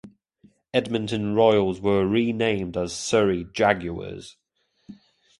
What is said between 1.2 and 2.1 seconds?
Royals were